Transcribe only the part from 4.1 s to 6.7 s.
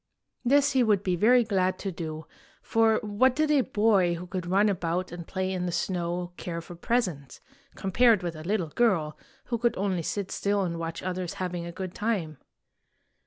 who could run about and play in the snow care